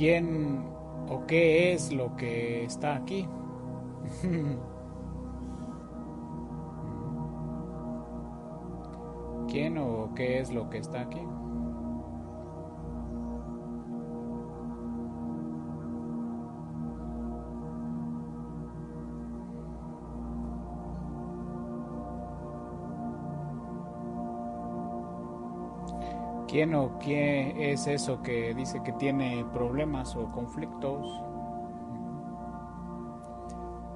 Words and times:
¿Quién 0.00 0.64
o 1.10 1.26
qué 1.26 1.74
es 1.74 1.92
lo 1.92 2.16
que 2.16 2.64
está 2.64 2.96
aquí? 2.96 3.28
¿Quién 9.46 9.76
o 9.76 10.10
qué 10.14 10.38
es 10.38 10.54
lo 10.54 10.70
que 10.70 10.78
está 10.78 11.02
aquí? 11.02 11.20
¿Quién 26.50 26.74
o 26.74 26.98
qué 26.98 27.72
es 27.72 27.86
eso 27.86 28.22
que 28.22 28.52
dice 28.54 28.82
que 28.82 28.90
tiene 28.94 29.44
problemas 29.52 30.16
o 30.16 30.32
conflictos? 30.32 31.06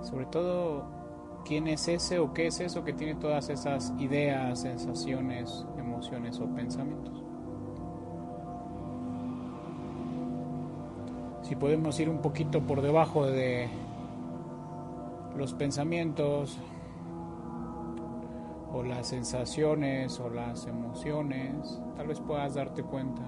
Sobre 0.02 0.26
todo, 0.26 0.84
¿quién 1.44 1.66
es 1.66 1.88
ese 1.88 2.20
o 2.20 2.32
qué 2.32 2.46
es 2.46 2.60
eso 2.60 2.84
que 2.84 2.92
tiene 2.92 3.16
todas 3.16 3.48
esas 3.48 3.92
ideas, 3.98 4.60
sensaciones, 4.60 5.66
emociones 5.76 6.38
o 6.38 6.46
pensamientos? 6.46 7.24
Si 11.42 11.56
podemos 11.56 11.98
ir 11.98 12.08
un 12.08 12.18
poquito 12.18 12.60
por 12.60 12.82
debajo 12.82 13.26
de 13.26 13.68
los 15.36 15.54
pensamientos, 15.54 16.56
o 18.74 18.82
las 18.82 19.06
sensaciones 19.06 20.18
o 20.18 20.28
las 20.28 20.66
emociones, 20.66 21.80
tal 21.96 22.08
vez 22.08 22.20
puedas 22.20 22.54
darte 22.54 22.82
cuenta 22.82 23.22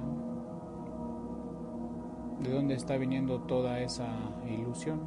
de 2.41 2.51
dónde 2.51 2.75
está 2.75 2.97
viniendo 2.97 3.41
toda 3.43 3.81
esa 3.81 4.09
ilusión. 4.51 5.01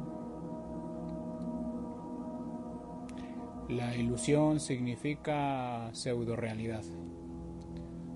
La 3.68 3.94
ilusión 3.94 4.60
significa 4.60 5.90
pseudo 5.92 6.36
realidad. 6.36 6.84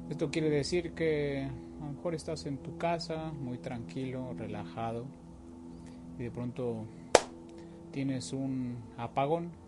Esto 0.08 0.30
quiere 0.30 0.48
decir 0.48 0.94
que 0.94 1.46
a 1.82 1.84
lo 1.84 1.92
mejor 1.92 2.14
estás 2.14 2.46
en 2.46 2.56
tu 2.56 2.78
casa 2.78 3.32
muy 3.32 3.58
tranquilo, 3.58 4.32
relajado 4.32 5.04
y 6.18 6.22
de 6.22 6.30
pronto 6.30 6.86
tienes 7.92 8.32
un 8.32 8.78
apagón 8.96 9.63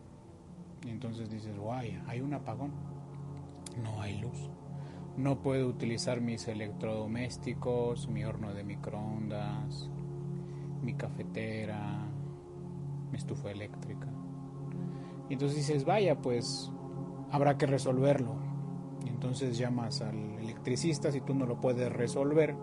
y 0.87 0.91
entonces 0.91 1.29
dices, 1.29 1.59
guay, 1.59 2.01
hay 2.07 2.21
un 2.21 2.33
apagón, 2.33 2.71
no 3.83 4.01
hay 4.01 4.19
luz. 4.19 4.51
No 5.17 5.43
puedo 5.43 5.67
utilizar 5.67 6.21
mis 6.21 6.47
electrodomésticos, 6.47 8.09
mi 8.09 8.25
horno 8.25 8.55
de 8.55 8.63
microondas, 8.63 9.91
mi 10.83 10.95
cafetera, 10.95 12.07
mi 13.11 13.17
estufa 13.17 13.51
eléctrica. 13.51 14.07
Y 15.29 15.33
entonces 15.33 15.57
dices, 15.57 15.85
vaya, 15.85 16.21
pues 16.21 16.71
habrá 17.33 17.59
que 17.59 17.67
resolverlo. 17.67 18.37
Y 19.05 19.09
entonces 19.09 19.59
llamas 19.59 20.03
al 20.03 20.39
electricista 20.39 21.11
si 21.11 21.21
tú 21.21 21.35
no 21.35 21.47
lo 21.47 21.61
puedes 21.61 21.93
resolver. 21.93 22.55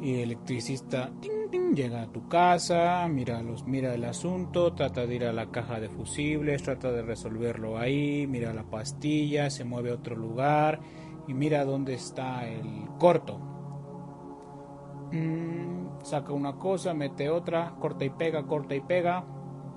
Y 0.00 0.14
el 0.14 0.20
electricista 0.20 1.10
llega 1.50 2.02
a 2.02 2.06
tu 2.06 2.28
casa, 2.28 3.06
mira, 3.08 3.42
los, 3.42 3.66
mira 3.66 3.94
el 3.94 4.04
asunto, 4.04 4.74
trata 4.74 5.06
de 5.06 5.14
ir 5.14 5.24
a 5.24 5.32
la 5.32 5.50
caja 5.50 5.80
de 5.80 5.88
fusibles, 5.88 6.62
trata 6.62 6.92
de 6.92 7.02
resolverlo 7.02 7.78
ahí, 7.78 8.26
mira 8.26 8.52
la 8.52 8.64
pastilla, 8.64 9.48
se 9.50 9.64
mueve 9.64 9.90
a 9.90 9.94
otro 9.94 10.16
lugar 10.16 10.80
y 11.26 11.34
mira 11.34 11.64
dónde 11.64 11.94
está 11.94 12.46
el 12.48 12.88
corto. 12.98 13.38
Mm, 15.12 16.02
saca 16.02 16.32
una 16.32 16.56
cosa, 16.56 16.94
mete 16.94 17.30
otra, 17.30 17.74
corta 17.78 18.04
y 18.04 18.10
pega, 18.10 18.46
corta 18.46 18.74
y 18.74 18.80
pega, 18.80 19.24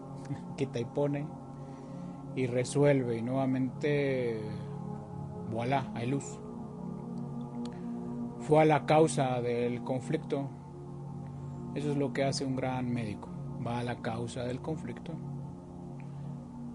quita 0.58 0.80
y 0.80 0.86
pone 0.86 1.28
y 2.36 2.48
resuelve 2.48 3.18
y 3.18 3.22
nuevamente, 3.22 4.42
voilà, 5.52 5.92
hay 5.94 6.08
luz. 6.08 6.40
Fue 8.40 8.62
a 8.62 8.66
la 8.66 8.86
causa 8.86 9.40
del 9.42 9.84
conflicto 9.84 10.50
eso 11.76 11.92
es 11.92 11.98
lo 11.98 12.14
que 12.14 12.24
hace 12.24 12.46
un 12.46 12.56
gran 12.56 12.92
médico. 12.92 13.30
Va 13.66 13.80
a 13.80 13.84
la 13.84 14.02
causa 14.02 14.44
del 14.44 14.62
conflicto. 14.62 15.14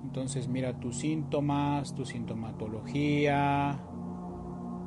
Entonces 0.05 0.49
mira 0.49 0.79
tus 0.79 0.99
síntomas, 0.99 1.95
tu 1.95 2.05
sintomatología, 2.05 3.79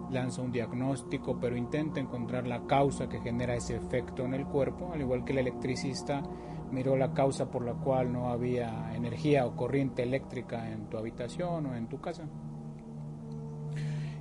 lanza 0.10 0.42
un 0.42 0.52
diagnóstico, 0.52 1.40
pero 1.40 1.56
intenta 1.56 2.00
encontrar 2.00 2.48
la 2.48 2.66
causa 2.66 3.10
que 3.10 3.20
genera 3.20 3.56
ese 3.56 3.76
efecto 3.76 4.26
en 4.26 4.34
el 4.34 4.46
cuerpo, 4.46 4.92
al 4.94 5.02
igual 5.02 5.24
que 5.24 5.34
el 5.34 5.40
electricista 5.40 6.24
miró 6.72 6.96
la 6.96 7.14
causa 7.14 7.50
por 7.50 7.66
la 7.66 7.74
cual 7.74 8.12
no 8.12 8.30
había 8.30 8.94
energía 8.96 9.46
o 9.46 9.56
corriente 9.56 10.04
eléctrica 10.04 10.72
en 10.72 10.90
tu 10.90 10.98
habitación 10.98 11.66
o 11.66 11.76
en 11.76 11.88
tu 11.88 12.00
casa. 12.00 12.28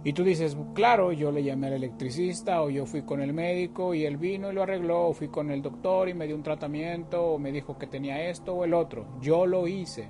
Y 0.05 0.13
tú 0.13 0.23
dices, 0.23 0.57
claro, 0.75 1.13
yo 1.13 1.33
le 1.33 1.43
llamé 1.43 1.67
al 1.67 1.73
electricista 1.75 2.63
o 2.63 2.71
yo 2.71 2.87
fui 2.87 3.03
con 3.03 3.21
el 3.21 3.33
médico 3.33 3.95
y 3.95 4.05
él 4.05 4.17
vino 4.17 4.51
y 4.51 4.55
lo 4.55 4.63
arregló, 4.63 5.09
o 5.09 5.13
fui 5.13 5.29
con 5.29 5.51
el 5.51 5.61
doctor 5.61 6.09
y 6.09 6.15
me 6.15 6.27
dio 6.27 6.37
un 6.37 6.43
tratamiento 6.43 7.23
o 7.23 7.39
me 7.39 7.51
dijo 7.51 7.77
que 7.77 7.89
tenía 7.89 8.29
esto 8.29 8.55
o 8.55 8.65
el 8.65 8.75
otro. 8.75 9.07
Yo 9.21 9.45
lo 9.45 9.67
hice. 9.67 10.09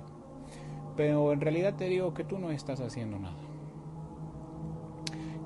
Pero 0.95 1.33
en 1.33 1.41
realidad 1.41 1.75
te 1.75 1.85
digo 1.85 2.13
que 2.13 2.23
tú 2.23 2.37
no 2.37 2.51
estás 2.51 2.81
haciendo 2.81 3.17
nada. 3.17 3.37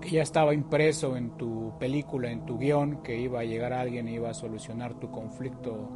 Que 0.02 0.10
ya 0.10 0.22
estaba 0.22 0.54
impreso 0.54 1.16
en 1.16 1.38
tu 1.38 1.72
película, 1.80 2.30
en 2.30 2.46
tu 2.46 2.58
guion, 2.58 3.02
que 3.02 3.18
iba 3.18 3.40
a 3.40 3.46
llegar 3.46 3.72
alguien 3.72 4.10
y 4.10 4.16
iba 4.16 4.30
a 4.30 4.34
solucionar 4.34 5.00
tu 5.00 5.10
conflicto 5.10 5.90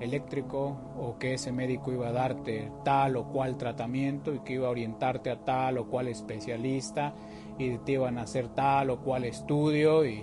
eléctrico 0.00 0.76
o 0.98 1.18
que 1.18 1.34
ese 1.34 1.52
médico 1.52 1.92
iba 1.92 2.08
a 2.08 2.12
darte 2.12 2.70
tal 2.84 3.16
o 3.16 3.24
cual 3.28 3.56
tratamiento 3.56 4.34
y 4.34 4.40
que 4.40 4.54
iba 4.54 4.68
a 4.68 4.70
orientarte 4.70 5.30
a 5.30 5.44
tal 5.44 5.78
o 5.78 5.86
cual 5.86 6.08
especialista 6.08 7.14
y 7.58 7.78
te 7.78 7.92
iban 7.92 8.18
a 8.18 8.22
hacer 8.22 8.48
tal 8.48 8.90
o 8.90 9.00
cual 9.00 9.24
estudio 9.24 10.04
y, 10.04 10.22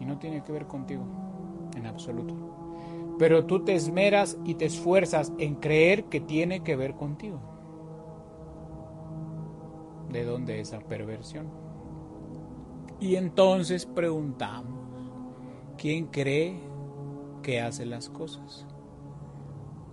y 0.00 0.04
no 0.04 0.18
tiene 0.18 0.42
que 0.42 0.52
ver 0.52 0.66
contigo 0.66 1.04
en 1.76 1.86
absoluto. 1.86 2.34
Pero 3.18 3.44
tú 3.46 3.64
te 3.64 3.74
esmeras 3.74 4.38
y 4.44 4.54
te 4.54 4.66
esfuerzas 4.66 5.32
en 5.38 5.56
creer 5.56 6.04
que 6.04 6.20
tiene 6.20 6.62
que 6.62 6.76
ver 6.76 6.94
contigo. 6.94 7.40
¿De 10.10 10.24
dónde 10.24 10.60
esa 10.60 10.78
perversión? 10.80 11.48
Y 13.00 13.16
entonces 13.16 13.86
preguntamos, 13.86 14.72
¿quién 15.76 16.06
cree 16.06 16.71
que 17.42 17.60
hace 17.60 17.84
las 17.84 18.08
cosas? 18.08 18.66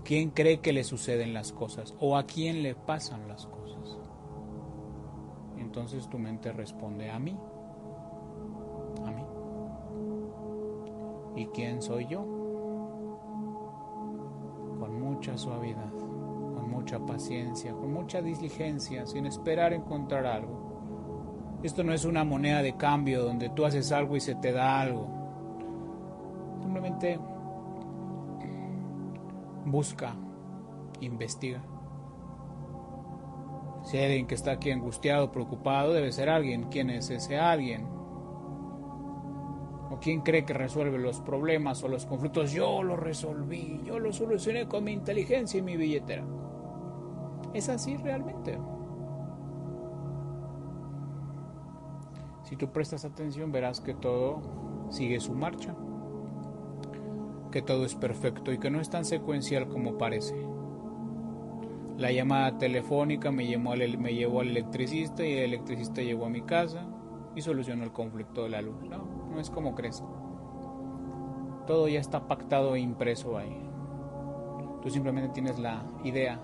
¿Quién 0.04 0.30
cree 0.32 0.60
que 0.60 0.74
le 0.74 0.84
suceden 0.84 1.34
las 1.34 1.52
cosas? 1.52 1.94
¿O 2.00 2.18
a 2.18 2.24
quién 2.24 2.64
le 2.64 2.76
pasan 2.76 3.28
las 3.28 3.46
cosas? 3.46 3.98
Entonces 5.58 6.10
tu 6.10 6.18
mente 6.18 6.52
responde 6.52 7.12
a 7.12 7.20
mí. 7.20 7.38
A 9.06 9.12
mí. 9.12 9.24
¿Y 11.36 11.46
quién 11.48 11.82
soy 11.82 12.08
yo? 12.08 12.22
Con 14.80 15.00
mucha 15.00 15.38
suavidad, 15.38 15.92
con 15.92 16.72
mucha 16.72 17.00
paciencia, 17.06 17.74
con 17.74 17.94
mucha 17.94 18.22
diligencia, 18.22 19.06
sin 19.06 19.26
esperar 19.26 19.74
encontrar 19.74 20.26
algo. 20.26 21.60
Esto 21.62 21.84
no 21.84 21.94
es 21.94 22.06
una 22.06 22.24
moneda 22.24 22.62
de 22.62 22.78
cambio 22.78 23.24
donde 23.24 23.50
tú 23.50 23.66
haces 23.66 23.92
algo 23.92 24.16
y 24.16 24.22
se 24.22 24.36
te 24.36 24.54
da 24.54 24.80
algo. 24.80 25.08
Simplemente 26.62 27.20
busca, 29.72 30.16
investiga. 31.02 31.62
Si 33.84 33.98
hay 33.98 34.06
alguien 34.06 34.28
que 34.28 34.36
está 34.36 34.52
aquí 34.52 34.72
angustiado, 34.72 35.32
preocupado, 35.32 35.94
debe 35.94 36.12
ser 36.12 36.30
alguien. 36.30 36.66
¿Quién 36.70 36.90
es 36.90 37.10
ese 37.10 37.38
alguien? 37.38 37.88
¿O 39.90 39.98
quién 40.00 40.22
cree 40.22 40.46
que 40.46 40.54
resuelve 40.54 41.00
los 41.00 41.22
problemas 41.22 41.84
o 41.84 41.88
los 41.88 42.06
conflictos? 42.06 42.52
Yo 42.52 42.84
lo 42.84 42.96
resolví, 42.96 43.82
yo 43.86 43.98
lo 43.98 44.14
solucioné 44.14 44.68
con 44.68 44.84
mi 44.84 44.92
inteligencia 44.92 45.58
y 45.58 45.64
mi 45.64 45.78
billetera. 45.78 46.24
¿Es 47.54 47.70
así 47.70 47.98
realmente? 47.98 48.60
Si 52.44 52.56
tú 52.56 52.72
prestas 52.72 53.06
atención 53.06 53.52
verás 53.52 53.82
que 53.82 53.94
todo 53.94 54.42
sigue 54.90 55.20
su 55.20 55.34
marcha 55.34 55.76
que 57.52 57.62
todo 57.62 57.86
es 57.86 57.96
perfecto 57.96 58.52
y 58.52 58.60
que 58.60 58.70
no 58.70 58.80
es 58.80 58.90
tan 58.90 59.06
secuencial 59.06 59.68
como 59.68 59.98
parece. 59.98 60.36
La 61.98 62.12
llamada 62.12 62.58
telefónica 62.58 63.32
me 63.32 63.46
llevó, 63.46 63.72
al, 63.72 63.82
electricista 64.48 65.26
y 65.26 65.34
el 65.34 65.54
electricista 65.54 66.02
llegó 66.02 66.26
a 66.26 66.30
mi 66.30 66.42
casa 66.42 66.88
y 67.36 67.42
solucionó 67.42 67.84
el 67.84 67.92
conflicto 67.92 68.44
de 68.44 68.50
la 68.50 68.62
luz. 68.62 68.76
No, 68.90 69.06
no 69.30 69.40
es 69.40 69.50
como 69.50 69.76
crees. 69.76 70.04
Todo 71.68 71.88
ya 71.88 72.00
está 72.00 72.28
pactado 72.28 72.76
e 72.76 72.80
impreso 72.80 73.38
ahí. 73.38 73.70
Tú 74.82 74.90
simplemente 74.90 75.30
tienes 75.34 75.60
la 75.60 75.84
idea 76.04 76.40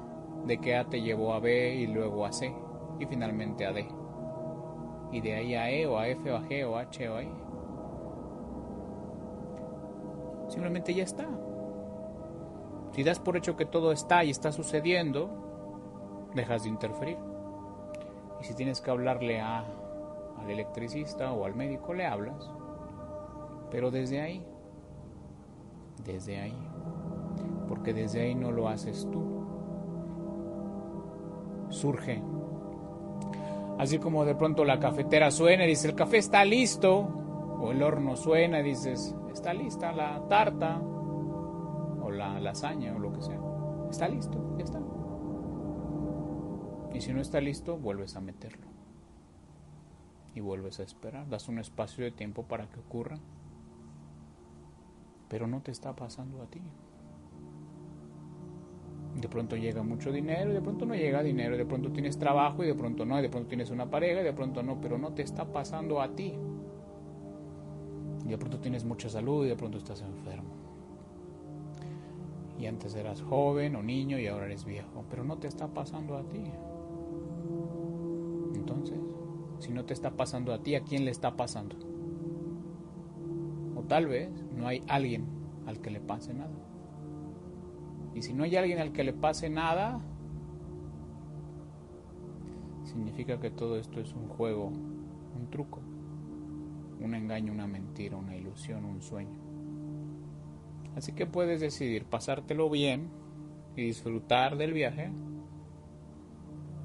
de 0.45 0.57
que 0.57 0.75
A 0.75 0.89
te 0.89 1.01
llevó 1.01 1.33
a 1.33 1.39
B 1.39 1.75
y 1.75 1.87
luego 1.87 2.25
a 2.25 2.33
C 2.33 2.53
y 2.99 3.05
finalmente 3.05 3.65
a 3.65 3.71
D. 3.71 3.87
Y 5.11 5.21
de 5.21 5.35
ahí 5.35 5.55
a 5.55 5.71
E 5.71 5.85
o 5.87 5.97
a 5.97 6.07
F 6.09 6.31
o 6.31 6.35
a 6.35 6.41
G 6.41 6.67
o 6.67 6.75
a 6.75 6.81
H 6.81 7.09
o 7.09 7.15
a 7.15 7.23
I. 7.23 7.44
Simplemente 10.55 10.93
ya 10.93 11.03
está. 11.03 11.27
Si 12.93 13.03
das 13.03 13.19
por 13.19 13.35
hecho 13.35 13.57
que 13.57 13.65
todo 13.65 13.91
está 13.91 14.23
y 14.23 14.29
está 14.29 14.53
sucediendo, 14.53 16.29
dejas 16.33 16.63
de 16.63 16.69
interferir. 16.69 17.17
Y 18.39 18.45
si 18.45 18.53
tienes 18.53 18.79
que 18.79 18.89
hablarle 18.89 19.41
a, 19.41 19.65
al 20.39 20.49
electricista 20.49 21.33
o 21.33 21.43
al 21.43 21.55
médico, 21.55 21.93
le 21.93 22.05
hablas. 22.05 22.49
Pero 23.69 23.91
desde 23.91 24.21
ahí, 24.21 24.45
desde 26.05 26.39
ahí. 26.39 26.57
Porque 27.67 27.93
desde 27.93 28.21
ahí 28.21 28.33
no 28.33 28.49
lo 28.53 28.69
haces 28.69 29.05
tú. 29.11 29.45
Surge. 31.67 32.23
Así 33.77 33.99
como 33.99 34.23
de 34.23 34.35
pronto 34.35 34.63
la 34.63 34.79
cafetera 34.79 35.31
suena 35.31 35.65
y 35.65 35.67
dice, 35.67 35.89
el 35.89 35.95
café 35.95 36.15
está 36.15 36.45
listo. 36.45 37.09
O 37.59 37.71
el 37.71 37.83
horno 37.83 38.15
suena 38.15 38.61
y 38.61 38.63
dices, 38.63 39.13
está 39.35 39.53
lista 39.53 39.91
la 39.91 40.27
tarta 40.27 40.81
la 42.15 42.39
lasaña 42.39 42.95
o 42.95 42.99
lo 42.99 43.13
que 43.13 43.21
sea. 43.21 43.39
Está 43.89 44.07
listo, 44.07 44.55
ya 44.57 44.63
está. 44.63 44.81
Y 46.93 47.01
si 47.01 47.13
no 47.13 47.21
está 47.21 47.41
listo, 47.41 47.77
vuelves 47.77 48.15
a 48.15 48.21
meterlo. 48.21 48.67
Y 50.33 50.39
vuelves 50.39 50.79
a 50.79 50.83
esperar. 50.83 51.29
Das 51.29 51.47
un 51.47 51.59
espacio 51.59 52.03
de 52.03 52.11
tiempo 52.11 52.43
para 52.43 52.67
que 52.67 52.79
ocurra. 52.79 53.19
Pero 55.29 55.47
no 55.47 55.61
te 55.61 55.71
está 55.71 55.95
pasando 55.95 56.41
a 56.41 56.47
ti. 56.47 56.61
De 59.15 59.29
pronto 59.29 59.55
llega 59.55 59.81
mucho 59.81 60.11
dinero 60.11 60.51
y 60.51 60.53
de 60.53 60.61
pronto 60.61 60.85
no 60.85 60.93
llega 60.93 61.23
dinero. 61.23 61.57
De 61.57 61.65
pronto 61.65 61.91
tienes 61.91 62.17
trabajo 62.17 62.63
y 62.63 62.67
de 62.67 62.75
pronto 62.75 63.05
no. 63.05 63.17
Y 63.19 63.21
de 63.21 63.29
pronto 63.29 63.47
tienes 63.47 63.69
una 63.69 63.89
pareja 63.89 64.21
y 64.21 64.23
de 64.23 64.33
pronto 64.33 64.61
no. 64.61 64.79
Pero 64.81 64.97
no 64.97 65.13
te 65.13 65.21
está 65.21 65.45
pasando 65.45 66.01
a 66.01 66.15
ti. 66.15 66.33
Y 68.25 68.29
de 68.29 68.37
pronto 68.37 68.59
tienes 68.59 68.83
mucha 68.83 69.07
salud 69.07 69.45
y 69.45 69.49
de 69.49 69.55
pronto 69.55 69.77
estás 69.77 70.01
enfermo 70.01 70.65
y 72.59 72.67
antes 72.67 72.95
eras 72.95 73.21
joven 73.21 73.75
o 73.75 73.83
niño 73.83 74.19
y 74.19 74.27
ahora 74.27 74.45
eres 74.45 74.65
viejo, 74.65 75.03
pero 75.09 75.23
no 75.23 75.37
te 75.37 75.47
está 75.47 75.67
pasando 75.67 76.17
a 76.17 76.23
ti. 76.23 76.51
Entonces, 78.55 78.99
si 79.59 79.71
no 79.71 79.85
te 79.85 79.93
está 79.93 80.11
pasando 80.11 80.53
a 80.53 80.59
ti, 80.59 80.75
¿a 80.75 80.83
quién 80.83 81.05
le 81.05 81.11
está 81.11 81.35
pasando? 81.35 81.75
O 83.75 83.83
tal 83.83 84.07
vez 84.07 84.31
no 84.55 84.67
hay 84.67 84.81
alguien 84.87 85.25
al 85.65 85.81
que 85.81 85.91
le 85.91 85.99
pase 85.99 86.33
nada. 86.33 86.55
Y 88.13 88.21
si 88.21 88.33
no 88.33 88.43
hay 88.43 88.55
alguien 88.55 88.79
al 88.79 88.93
que 88.93 89.03
le 89.03 89.11
pase 89.11 89.49
nada, 89.49 89.99
significa 92.83 93.39
que 93.41 93.51
todo 93.51 93.77
esto 93.77 93.99
es 93.99 94.13
un 94.13 94.29
juego, 94.29 94.67
un 94.67 95.49
truco, 95.51 95.81
un 97.05 97.15
engaño, 97.15 97.53
una 97.53 97.67
mentira, 97.67 98.17
una 98.17 98.35
ilusión, 98.35 98.83
un 98.83 99.01
sueño. 99.01 99.39
Así 100.95 101.13
que 101.13 101.25
puedes 101.25 101.61
decidir 101.61 102.05
pasártelo 102.05 102.69
bien 102.69 103.09
y 103.75 103.83
disfrutar 103.83 104.57
del 104.57 104.73
viaje. 104.73 105.11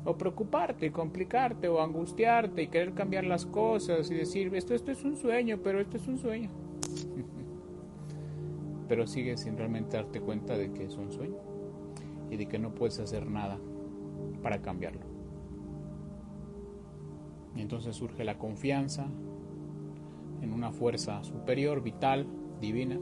O 0.04 0.16
preocuparte 0.16 0.86
y 0.86 0.90
complicarte 0.90 1.68
o 1.68 1.82
angustiarte 1.82 2.62
y 2.62 2.68
querer 2.68 2.94
cambiar 2.94 3.24
las 3.24 3.44
cosas 3.44 4.10
y 4.10 4.14
decir, 4.14 4.54
esto, 4.54 4.74
esto 4.74 4.90
es 4.90 5.04
un 5.04 5.16
sueño, 5.16 5.58
pero 5.62 5.80
esto 5.80 5.96
es 5.96 6.08
un 6.08 6.18
sueño. 6.18 6.50
pero 8.88 9.06
sigues 9.06 9.40
sin 9.40 9.56
realmente 9.56 9.96
darte 9.96 10.20
cuenta 10.20 10.56
de 10.56 10.72
que 10.72 10.84
es 10.84 10.96
un 10.96 11.12
sueño 11.12 11.36
y 12.30 12.36
de 12.36 12.46
que 12.46 12.58
no 12.58 12.74
puedes 12.74 12.98
hacer 12.98 13.26
nada 13.26 13.58
para 14.42 14.62
cambiarlo. 14.62 15.02
Y 17.54 17.60
entonces 17.60 17.94
surge 17.94 18.24
la 18.24 18.38
confianza 18.38 19.06
en 20.40 20.52
una 20.52 20.72
fuerza 20.72 21.22
superior, 21.24 21.82
vital, 21.82 22.26
divina, 22.60 22.98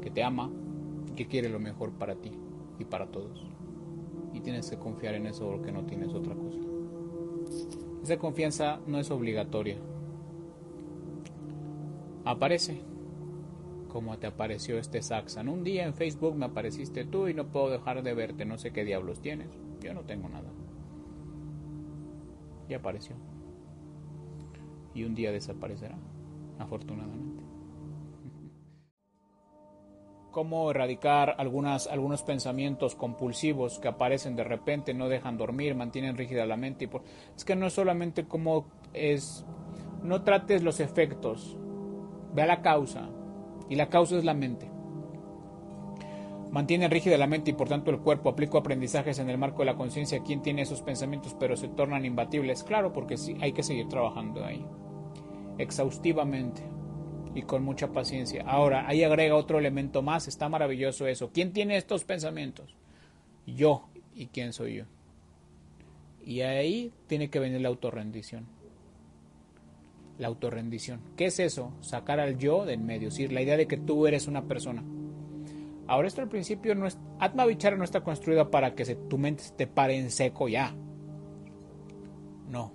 que 0.00 0.10
te 0.10 0.22
ama 0.22 0.50
y 1.08 1.12
que 1.12 1.26
quiere 1.26 1.48
lo 1.48 1.58
mejor 1.58 1.92
para 1.92 2.16
ti 2.16 2.32
y 2.78 2.84
para 2.84 3.06
todos. 3.06 3.46
Y 4.32 4.40
tienes 4.40 4.70
que 4.70 4.78
confiar 4.78 5.14
en 5.14 5.26
eso 5.26 5.48
porque 5.48 5.72
no 5.72 5.84
tienes 5.84 6.12
otra 6.14 6.34
cosa. 6.34 6.58
Esa 8.02 8.16
confianza 8.18 8.80
no 8.86 8.98
es 8.98 9.10
obligatoria. 9.10 9.76
Aparece 12.24 12.80
como 13.92 14.18
te 14.18 14.26
apareció 14.26 14.78
este 14.78 15.02
Saxon. 15.02 15.48
Un 15.48 15.64
día 15.64 15.84
en 15.84 15.92
Facebook 15.92 16.34
me 16.34 16.46
apareciste 16.46 17.04
tú 17.04 17.28
y 17.28 17.34
no 17.34 17.48
puedo 17.48 17.68
dejar 17.68 18.02
de 18.02 18.14
verte. 18.14 18.46
No 18.46 18.56
sé 18.56 18.72
qué 18.72 18.84
diablos 18.84 19.20
tienes. 19.20 19.48
Yo 19.80 19.92
no 19.92 20.00
tengo 20.00 20.30
nada. 20.30 20.50
Y 22.68 22.74
apareció. 22.74 23.16
Y 24.94 25.04
un 25.04 25.14
día 25.14 25.30
desaparecerá, 25.30 25.96
afortunadamente 26.62 27.52
cómo 30.32 30.70
erradicar 30.70 31.36
algunos 31.38 32.22
pensamientos 32.24 32.96
compulsivos 32.96 33.78
que 33.78 33.86
aparecen 33.86 34.34
de 34.34 34.42
repente, 34.42 34.94
no 34.94 35.08
dejan 35.08 35.36
dormir, 35.36 35.76
mantienen 35.76 36.16
rígida 36.16 36.44
la 36.46 36.56
mente. 36.56 36.86
Y 36.86 36.88
por... 36.88 37.04
Es 37.36 37.44
que 37.44 37.54
no 37.54 37.66
es 37.66 37.74
solamente 37.74 38.24
cómo 38.24 38.66
es, 38.92 39.46
no 40.02 40.22
trates 40.22 40.64
los 40.64 40.80
efectos, 40.80 41.56
ve 42.34 42.42
a 42.42 42.46
la 42.46 42.62
causa, 42.62 43.10
y 43.68 43.76
la 43.76 43.88
causa 43.88 44.16
es 44.18 44.24
la 44.24 44.34
mente. 44.34 44.68
Mantiene 46.50 46.88
rígida 46.88 47.16
la 47.16 47.26
mente 47.26 47.52
y 47.52 47.54
por 47.54 47.68
tanto 47.68 47.90
el 47.90 48.00
cuerpo. 48.00 48.28
Aplico 48.28 48.58
aprendizajes 48.58 49.18
en 49.18 49.30
el 49.30 49.38
marco 49.38 49.60
de 49.60 49.66
la 49.66 49.76
conciencia. 49.76 50.22
¿Quién 50.22 50.42
tiene 50.42 50.60
esos 50.60 50.82
pensamientos 50.82 51.34
pero 51.40 51.56
se 51.56 51.68
tornan 51.68 52.04
imbatibles? 52.04 52.62
Claro, 52.62 52.92
porque 52.92 53.16
sí, 53.16 53.38
hay 53.40 53.52
que 53.52 53.62
seguir 53.62 53.88
trabajando 53.88 54.44
ahí. 54.44 54.66
Exhaustivamente 55.58 56.62
y 57.34 57.42
con 57.42 57.64
mucha 57.64 57.92
paciencia. 57.92 58.44
Ahora, 58.46 58.86
ahí 58.86 59.02
agrega 59.02 59.34
otro 59.36 59.58
elemento 59.58 60.02
más, 60.02 60.28
está 60.28 60.48
maravilloso 60.48 61.06
eso. 61.06 61.30
¿Quién 61.32 61.52
tiene 61.52 61.76
estos 61.76 62.04
pensamientos? 62.04 62.74
Yo. 63.46 63.88
¿Y 64.14 64.26
quién 64.26 64.52
soy 64.52 64.76
yo? 64.76 64.84
Y 66.24 66.42
ahí 66.42 66.92
tiene 67.06 67.30
que 67.30 67.38
venir 67.38 67.62
la 67.62 67.68
autorrendición. 67.68 68.46
La 70.18 70.28
autorrendición. 70.28 71.00
¿Qué 71.16 71.26
es 71.26 71.40
eso? 71.40 71.72
Sacar 71.80 72.20
al 72.20 72.38
yo 72.38 72.66
del 72.66 72.80
medio, 72.80 73.08
es 73.08 73.14
decir, 73.14 73.32
la 73.32 73.40
idea 73.40 73.56
de 73.56 73.66
que 73.66 73.78
tú 73.78 74.06
eres 74.06 74.28
una 74.28 74.44
persona. 74.44 74.84
Ahora 75.86 76.08
esto 76.08 76.20
al 76.20 76.28
principio 76.28 76.74
no 76.74 76.86
es... 76.86 76.98
Atma 77.18 77.46
Vichara 77.46 77.76
no 77.76 77.84
está 77.84 78.02
construida 78.02 78.50
para 78.50 78.74
que 78.74 78.84
se, 78.84 78.94
tu 78.94 79.16
mente 79.16 79.44
te 79.56 79.66
pare 79.66 79.96
en 79.96 80.10
seco 80.10 80.48
ya. 80.48 80.74
No. 82.48 82.72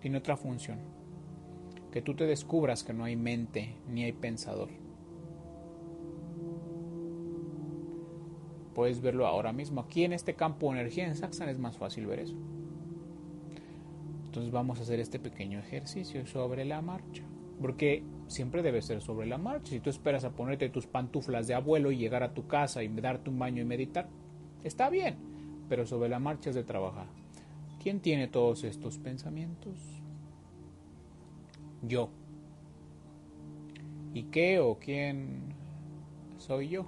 Tiene 0.00 0.18
otra 0.18 0.36
función 0.36 0.80
que 1.92 2.02
tú 2.02 2.14
te 2.14 2.26
descubras 2.26 2.82
que 2.82 2.94
no 2.94 3.04
hay 3.04 3.16
mente 3.16 3.74
ni 3.88 4.02
hay 4.02 4.12
pensador. 4.12 4.70
Puedes 8.74 9.02
verlo 9.02 9.26
ahora 9.26 9.52
mismo. 9.52 9.82
Aquí 9.82 10.02
en 10.02 10.14
este 10.14 10.34
campo 10.34 10.72
de 10.72 10.80
energía 10.80 11.06
en 11.06 11.14
Saxon 11.14 11.50
es 11.50 11.58
más 11.58 11.76
fácil 11.76 12.06
ver 12.06 12.20
eso. 12.20 12.34
Entonces 14.24 14.50
vamos 14.50 14.78
a 14.78 14.82
hacer 14.82 14.98
este 14.98 15.18
pequeño 15.18 15.58
ejercicio 15.58 16.26
sobre 16.26 16.64
la 16.64 16.80
marcha. 16.80 17.22
Porque 17.60 18.02
siempre 18.28 18.62
debe 18.62 18.80
ser 18.80 19.02
sobre 19.02 19.26
la 19.26 19.36
marcha. 19.36 19.72
Si 19.72 19.80
tú 19.80 19.90
esperas 19.90 20.24
a 20.24 20.30
ponerte 20.30 20.70
tus 20.70 20.86
pantuflas 20.86 21.46
de 21.46 21.54
abuelo 21.54 21.92
y 21.92 21.98
llegar 21.98 22.22
a 22.22 22.32
tu 22.32 22.46
casa 22.46 22.82
y 22.82 22.88
darte 22.88 23.28
un 23.28 23.38
baño 23.38 23.60
y 23.60 23.66
meditar, 23.66 24.08
está 24.64 24.88
bien. 24.88 25.16
Pero 25.68 25.86
sobre 25.86 26.08
la 26.08 26.18
marcha 26.18 26.48
es 26.48 26.56
de 26.56 26.64
trabajar. 26.64 27.06
¿Quién 27.82 28.00
tiene 28.00 28.28
todos 28.28 28.64
estos 28.64 28.96
pensamientos? 28.96 30.01
Yo. 31.82 32.10
¿Y 34.14 34.24
qué 34.24 34.60
o 34.60 34.78
quién 34.78 35.54
soy 36.38 36.68
yo? 36.68 36.86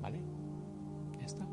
¿Vale? 0.00 0.18
Ya 1.18 1.26
está. 1.26 1.46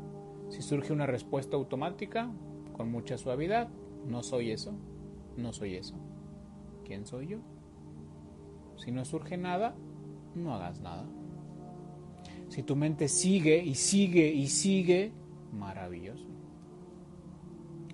Si 0.50 0.62
surge 0.62 0.92
una 0.92 1.06
respuesta 1.06 1.56
automática, 1.56 2.30
con 2.76 2.90
mucha 2.90 3.18
suavidad, 3.18 3.68
no 4.06 4.22
soy 4.22 4.50
eso, 4.50 4.72
no 5.36 5.52
soy 5.52 5.76
eso. 5.76 5.94
¿Quién 6.84 7.06
soy 7.06 7.28
yo? 7.28 7.38
Si 8.76 8.90
no 8.90 9.04
surge 9.04 9.36
nada, 9.36 9.74
no 10.34 10.54
hagas 10.54 10.80
nada. 10.80 11.06
Si 12.48 12.62
tu 12.62 12.76
mente 12.76 13.08
sigue 13.08 13.62
y 13.62 13.74
sigue 13.74 14.32
y 14.32 14.48
sigue, 14.48 15.12
Maravilloso. 15.52 16.26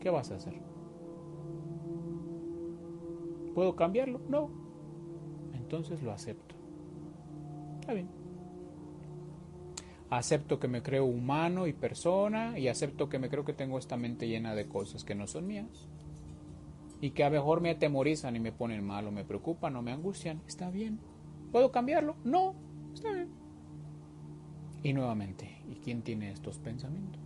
¿Qué 0.01 0.11
vas 0.11 0.31
a 0.31 0.37
hacer? 0.37 0.55
¿Puedo 3.55 3.75
cambiarlo? 3.75 4.21
No. 4.29 4.51
Entonces 5.55 6.03
lo 6.03 6.13
acepto. 6.13 6.55
Está 7.81 7.95
bien. 7.95 8.09
Acepto 10.11 10.61
que 10.61 10.69
me 10.69 10.83
creo 10.83 11.05
humano 11.05 11.67
y 11.67 11.73
persona 11.73 12.59
y 12.59 12.69
acepto 12.69 13.09
que 13.09 13.19
me 13.19 13.29
creo 13.29 13.45
que 13.45 13.53
tengo 13.53 13.79
esta 13.79 13.97
mente 13.97 14.29
llena 14.29 14.55
de 14.55 14.69
cosas 14.69 15.05
que 15.05 15.15
no 15.15 15.27
son 15.27 15.47
mías 15.47 15.89
y 17.01 17.11
que 17.11 17.25
a 17.25 17.31
lo 17.31 17.37
mejor 17.37 17.61
me 17.61 17.71
atemorizan 17.71 18.37
y 18.37 18.41
me 18.41 18.53
ponen 18.53 18.85
mal 18.85 19.07
o 19.07 19.11
me 19.11 19.25
preocupan 19.25 19.75
o 19.77 19.83
me 19.83 19.93
angustian. 19.93 20.43
Está 20.47 20.71
bien. 20.71 21.01
¿Puedo 21.51 21.71
cambiarlo? 21.73 22.17
No. 22.25 22.55
Está 22.95 23.13
bien. 23.13 23.29
Y 24.83 24.93
nuevamente, 24.93 25.63
¿y 25.69 25.77
quién 25.77 26.03
tiene 26.03 26.31
estos 26.31 26.59
pensamientos? 26.59 27.25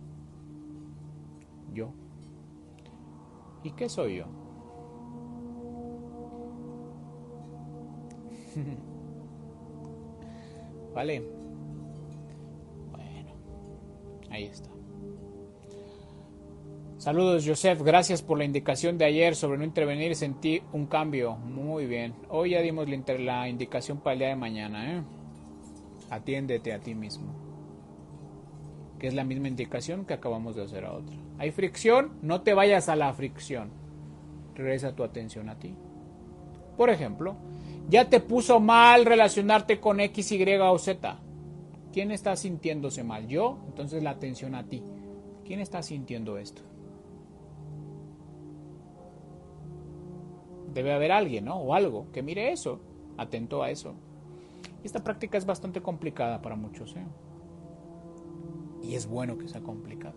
yo. 1.73 1.93
¿Y 3.63 3.71
qué 3.71 3.89
soy 3.89 4.17
yo? 4.17 4.25
vale. 10.95 11.23
Bueno, 12.91 13.31
ahí 14.29 14.43
está. 14.45 14.69
Saludos, 16.97 17.43
Joseph. 17.47 17.81
Gracias 17.81 18.21
por 18.21 18.37
la 18.37 18.45
indicación 18.45 18.99
de 18.99 19.05
ayer 19.05 19.35
sobre 19.35 19.57
no 19.57 19.63
intervenir. 19.63 20.15
Sentí 20.15 20.61
un 20.71 20.85
cambio. 20.85 21.35
Muy 21.35 21.87
bien. 21.87 22.13
Hoy 22.29 22.51
ya 22.51 22.61
dimos 22.61 22.87
la, 22.87 23.49
indicación 23.49 24.01
para 24.01 24.13
el 24.13 24.19
día 24.19 24.27
de 24.27 24.35
mañana. 24.35 24.97
¿eh? 24.97 25.01
Atiéndete 26.11 26.73
a 26.73 26.79
ti 26.79 26.93
mismo. 26.93 27.50
Que 29.01 29.07
es 29.07 29.15
la 29.15 29.23
misma 29.23 29.47
indicación 29.47 30.05
que 30.05 30.13
acabamos 30.13 30.55
de 30.55 30.61
hacer 30.61 30.85
a 30.85 30.93
otra. 30.93 31.15
Hay 31.39 31.49
fricción, 31.49 32.11
no 32.21 32.41
te 32.41 32.53
vayas 32.53 32.87
a 32.87 32.95
la 32.95 33.11
fricción. 33.13 33.71
Regresa 34.53 34.95
tu 34.95 35.03
atención 35.03 35.49
a 35.49 35.57
ti. 35.57 35.73
Por 36.77 36.91
ejemplo, 36.91 37.35
ya 37.89 38.11
te 38.11 38.19
puso 38.19 38.59
mal 38.59 39.05
relacionarte 39.05 39.79
con 39.79 40.01
X, 40.01 40.33
Y 40.33 40.45
o 40.59 40.77
Z. 40.77 41.17
¿Quién 41.91 42.11
está 42.11 42.35
sintiéndose 42.35 43.03
mal? 43.03 43.27
Yo, 43.27 43.57
entonces 43.69 44.03
la 44.03 44.11
atención 44.11 44.53
a 44.53 44.65
ti. 44.65 44.83
¿Quién 45.45 45.61
está 45.61 45.81
sintiendo 45.81 46.37
esto? 46.37 46.61
Debe 50.75 50.93
haber 50.93 51.11
alguien, 51.11 51.45
¿no? 51.45 51.55
O 51.55 51.73
algo 51.73 52.11
que 52.11 52.21
mire 52.21 52.51
eso, 52.51 52.79
atento 53.17 53.63
a 53.63 53.71
eso. 53.71 53.95
Esta 54.83 55.03
práctica 55.03 55.39
es 55.39 55.45
bastante 55.47 55.81
complicada 55.81 56.39
para 56.39 56.55
muchos, 56.55 56.95
¿eh? 56.95 57.03
Y 58.83 58.95
es 58.95 59.07
bueno 59.07 59.37
que 59.37 59.47
sea 59.47 59.61
complicado. 59.61 60.15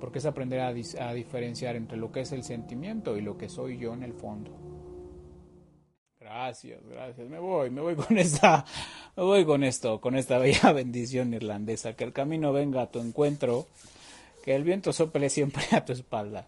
Porque 0.00 0.18
es 0.18 0.26
aprender 0.26 0.60
a, 0.60 0.68
a 0.68 1.14
diferenciar 1.14 1.76
entre 1.76 1.98
lo 1.98 2.10
que 2.10 2.20
es 2.20 2.32
el 2.32 2.42
sentimiento 2.42 3.16
y 3.16 3.20
lo 3.20 3.36
que 3.36 3.48
soy 3.48 3.78
yo 3.78 3.92
en 3.92 4.02
el 4.02 4.14
fondo. 4.14 4.50
Gracias, 6.18 6.80
gracias. 6.86 7.28
Me 7.28 7.38
voy, 7.38 7.70
me 7.70 7.80
voy 7.80 7.96
con 7.96 8.16
esta, 8.16 8.64
me 9.16 9.22
voy 9.22 9.44
con 9.44 9.64
esto, 9.64 10.00
con 10.00 10.16
esta 10.16 10.38
bella 10.38 10.72
bendición 10.74 11.34
irlandesa. 11.34 11.94
Que 11.94 12.04
el 12.04 12.12
camino 12.12 12.52
venga 12.52 12.82
a 12.82 12.90
tu 12.90 13.00
encuentro, 13.00 13.66
que 14.42 14.54
el 14.54 14.64
viento 14.64 14.92
sople 14.92 15.28
siempre 15.28 15.64
a 15.72 15.84
tu 15.84 15.92
espalda 15.92 16.46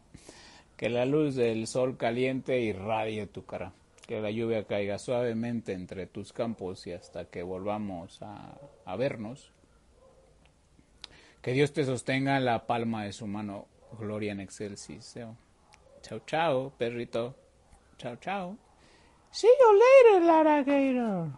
que 0.83 0.89
la 0.89 1.07
luz 1.07 1.37
del 1.37 1.69
sol 1.69 1.97
caliente 1.97 2.61
irradie 2.61 3.29
tu 3.29 3.45
cara, 3.45 3.73
que 4.09 4.21
la 4.21 4.33
lluvia 4.33 4.65
caiga 4.65 4.99
suavemente 4.99 5.75
entre 5.75 6.09
tus 6.09 6.33
campos 6.33 6.89
y 6.89 6.93
hasta 6.93 7.27
que 7.27 7.45
volvamos 7.45 8.19
a, 8.21 8.97
vernos. 8.97 9.53
Que 11.43 11.53
Dios 11.53 11.73
te 11.73 11.85
sostenga 11.85 12.37
en 12.37 12.45
la 12.45 12.67
palma 12.67 13.05
de 13.05 13.13
su 13.13 13.27
mano. 13.27 13.67
Gloria 13.99 14.33
en 14.33 14.41
excelsis. 14.41 15.19
Chao, 16.01 16.21
chao, 16.25 16.73
perrito. 16.79 17.35
Chao, 17.99 18.17
chao. 18.17 18.57
See 19.33 19.49
you 19.49 19.81
later, 19.81 20.27
Lara 20.27 20.63
Gator. 20.63 21.33